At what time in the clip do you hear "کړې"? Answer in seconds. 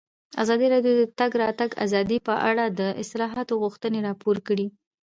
4.47-4.67